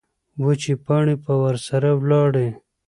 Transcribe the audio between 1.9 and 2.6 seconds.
لاړې.